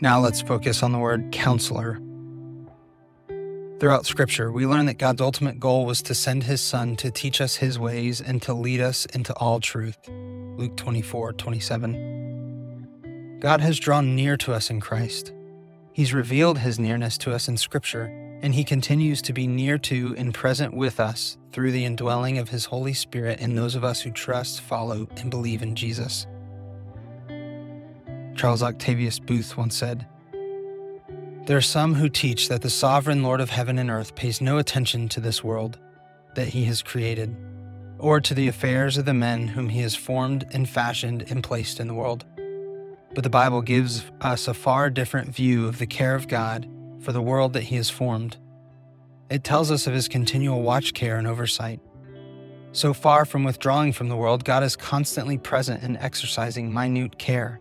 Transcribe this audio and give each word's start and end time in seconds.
Now 0.00 0.20
let's 0.20 0.40
focus 0.40 0.84
on 0.84 0.92
the 0.92 0.98
word 0.98 1.32
counselor. 1.32 2.00
Throughout 3.80 4.06
Scripture, 4.06 4.52
we 4.52 4.64
learn 4.64 4.86
that 4.86 4.98
God's 4.98 5.20
ultimate 5.20 5.58
goal 5.58 5.86
was 5.86 6.02
to 6.02 6.14
send 6.14 6.44
His 6.44 6.60
Son 6.60 6.94
to 6.96 7.10
teach 7.10 7.40
us 7.40 7.56
His 7.56 7.80
ways 7.80 8.20
and 8.20 8.40
to 8.42 8.54
lead 8.54 8.80
us 8.80 9.06
into 9.06 9.34
all 9.34 9.58
truth. 9.58 9.98
Luke 10.08 10.76
24 10.76 11.32
27. 11.32 13.40
God 13.40 13.60
has 13.60 13.80
drawn 13.80 14.14
near 14.14 14.36
to 14.36 14.52
us 14.52 14.70
in 14.70 14.80
Christ. 14.80 15.32
He's 15.92 16.14
revealed 16.14 16.58
His 16.58 16.78
nearness 16.78 17.18
to 17.18 17.32
us 17.32 17.48
in 17.48 17.56
Scripture, 17.56 18.04
and 18.40 18.54
He 18.54 18.62
continues 18.62 19.20
to 19.22 19.32
be 19.32 19.48
near 19.48 19.78
to 19.78 20.14
and 20.16 20.32
present 20.32 20.74
with 20.74 21.00
us 21.00 21.38
through 21.50 21.72
the 21.72 21.84
indwelling 21.84 22.38
of 22.38 22.50
His 22.50 22.66
Holy 22.66 22.94
Spirit 22.94 23.40
in 23.40 23.56
those 23.56 23.74
of 23.74 23.82
us 23.82 24.02
who 24.02 24.12
trust, 24.12 24.60
follow, 24.60 25.08
and 25.16 25.28
believe 25.28 25.60
in 25.60 25.74
Jesus. 25.74 26.28
Charles 28.38 28.62
Octavius 28.62 29.18
Boothe 29.18 29.56
once 29.56 29.76
said, 29.76 30.06
there 31.46 31.56
are 31.56 31.62
some 31.62 31.94
who 31.94 32.08
teach 32.08 32.48
that 32.50 32.60
the 32.60 32.70
sovereign 32.70 33.22
Lord 33.22 33.40
of 33.40 33.48
heaven 33.48 33.78
and 33.78 33.90
earth 33.90 34.14
pays 34.14 34.40
no 34.40 34.58
attention 34.58 35.08
to 35.08 35.20
this 35.20 35.42
world 35.42 35.78
that 36.34 36.48
he 36.48 36.64
has 36.66 36.82
created, 36.82 37.34
or 37.98 38.20
to 38.20 38.34
the 38.34 38.48
affairs 38.48 38.98
of 38.98 39.06
the 39.06 39.14
men 39.14 39.48
whom 39.48 39.70
he 39.70 39.80
has 39.80 39.96
formed 39.96 40.46
and 40.52 40.68
fashioned 40.68 41.24
and 41.30 41.42
placed 41.42 41.80
in 41.80 41.88
the 41.88 41.94
world. 41.94 42.26
But 43.14 43.24
the 43.24 43.30
Bible 43.30 43.62
gives 43.62 44.04
us 44.20 44.46
a 44.46 44.52
far 44.52 44.90
different 44.90 45.34
view 45.34 45.66
of 45.66 45.78
the 45.78 45.86
care 45.86 46.14
of 46.14 46.28
God 46.28 46.68
for 47.00 47.12
the 47.12 47.22
world 47.22 47.54
that 47.54 47.64
he 47.64 47.76
has 47.76 47.88
formed. 47.88 48.36
It 49.30 49.42
tells 49.42 49.70
us 49.70 49.86
of 49.86 49.94
his 49.94 50.06
continual 50.06 50.60
watch 50.60 50.92
care 50.92 51.16
and 51.16 51.26
oversight. 51.26 51.80
So 52.72 52.92
far 52.92 53.24
from 53.24 53.42
withdrawing 53.42 53.94
from 53.94 54.10
the 54.10 54.16
world, 54.16 54.44
God 54.44 54.62
is 54.62 54.76
constantly 54.76 55.38
present 55.38 55.82
and 55.82 55.96
exercising 55.96 56.70
minute 56.70 57.18
care 57.18 57.58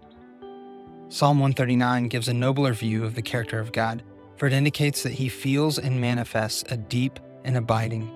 Psalm 1.09 1.39
139 1.39 2.09
gives 2.09 2.27
a 2.27 2.33
nobler 2.33 2.73
view 2.73 3.05
of 3.05 3.15
the 3.15 3.21
character 3.21 3.59
of 3.59 3.71
God, 3.71 4.03
for 4.35 4.45
it 4.45 4.51
indicates 4.51 5.03
that 5.03 5.13
he 5.13 5.29
feels 5.29 5.79
and 5.79 6.01
manifests 6.01 6.65
a 6.69 6.75
deep 6.75 7.17
and 7.45 7.55
abiding, 7.55 8.11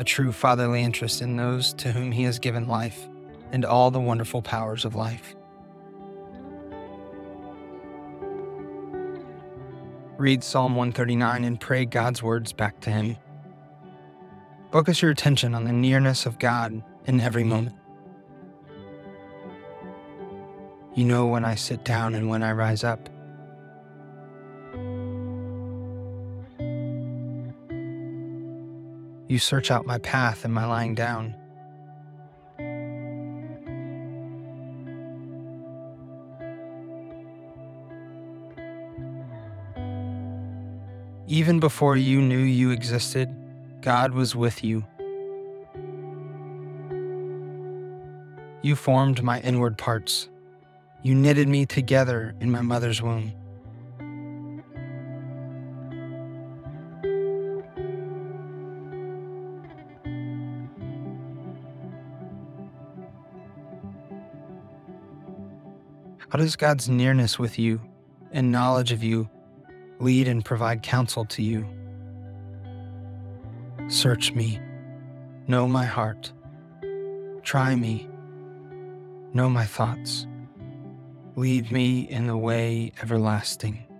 a 0.00 0.04
true 0.04 0.32
fatherly 0.32 0.82
interest 0.82 1.22
in 1.22 1.36
those 1.36 1.72
to 1.74 1.92
whom 1.92 2.10
he 2.10 2.24
has 2.24 2.40
given 2.40 2.66
life 2.66 3.06
and 3.52 3.64
all 3.64 3.92
the 3.92 4.00
wonderful 4.00 4.42
powers 4.42 4.84
of 4.84 4.96
life. 4.96 5.36
Read 10.18 10.42
Psalm 10.42 10.74
139 10.74 11.44
and 11.44 11.60
pray 11.60 11.84
God's 11.84 12.20
words 12.20 12.52
back 12.52 12.80
to 12.80 12.90
him. 12.90 13.16
Focus 14.72 15.02
your 15.02 15.12
attention 15.12 15.54
on 15.54 15.62
the 15.62 15.72
nearness 15.72 16.26
of 16.26 16.40
God 16.40 16.82
in 17.06 17.20
every 17.20 17.44
moment. 17.44 17.76
You 20.94 21.04
know 21.04 21.26
when 21.26 21.44
I 21.44 21.56
sit 21.56 21.84
down 21.84 22.14
and 22.14 22.28
when 22.28 22.44
I 22.44 22.52
rise 22.52 22.84
up. 22.84 23.08
You 29.26 29.40
search 29.40 29.72
out 29.72 29.86
my 29.86 29.98
path 29.98 30.44
and 30.44 30.54
my 30.54 30.66
lying 30.66 30.94
down. 30.94 31.34
Even 41.26 41.58
before 41.58 41.96
you 41.96 42.20
knew 42.20 42.38
you 42.38 42.70
existed, 42.70 43.34
God 43.80 44.12
was 44.12 44.36
with 44.36 44.62
you. 44.62 44.84
You 48.62 48.76
formed 48.76 49.24
my 49.24 49.40
inward 49.40 49.76
parts. 49.76 50.28
You 51.04 51.14
knitted 51.14 51.48
me 51.48 51.66
together 51.66 52.34
in 52.40 52.50
my 52.50 52.62
mother's 52.62 53.02
womb. 53.02 53.30
How 66.30 66.38
does 66.38 66.56
God's 66.56 66.88
nearness 66.88 67.38
with 67.38 67.58
you 67.58 67.82
and 68.32 68.50
knowledge 68.50 68.90
of 68.90 69.04
you 69.04 69.28
lead 70.00 70.26
and 70.26 70.42
provide 70.42 70.82
counsel 70.82 71.26
to 71.26 71.42
you? 71.42 71.66
Search 73.88 74.32
me, 74.32 74.58
know 75.48 75.68
my 75.68 75.84
heart, 75.84 76.32
try 77.42 77.74
me, 77.74 78.08
know 79.34 79.50
my 79.50 79.66
thoughts 79.66 80.26
lead 81.36 81.70
me 81.72 82.00
in 82.00 82.26
the 82.26 82.36
way 82.36 82.92
everlasting. 83.02 83.93